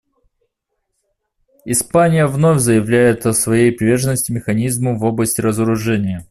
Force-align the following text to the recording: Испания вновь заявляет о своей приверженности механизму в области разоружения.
Испания 1.65 2.25
вновь 2.25 2.57
заявляет 2.57 3.27
о 3.27 3.33
своей 3.33 3.71
приверженности 3.71 4.31
механизму 4.31 4.97
в 4.97 5.03
области 5.03 5.41
разоружения. 5.41 6.19